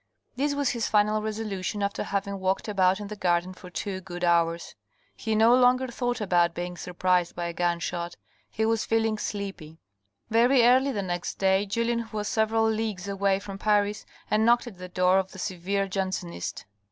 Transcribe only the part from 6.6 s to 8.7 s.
surprised by a gun shot. He